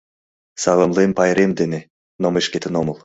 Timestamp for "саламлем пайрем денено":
0.61-2.27